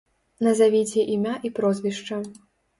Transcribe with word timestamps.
Назавіце 0.47 1.05
імя 1.17 1.37
і 1.49 1.53
прозвішча. 1.61 2.21